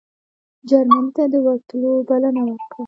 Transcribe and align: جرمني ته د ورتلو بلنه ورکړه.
جرمني 0.69 1.09
ته 1.15 1.23
د 1.33 1.35
ورتلو 1.45 1.91
بلنه 2.09 2.41
ورکړه. 2.47 2.77